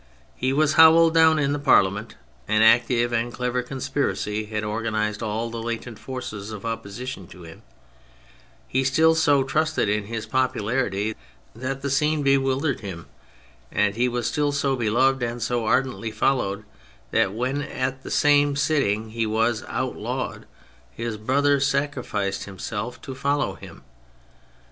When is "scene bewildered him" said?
11.91-13.05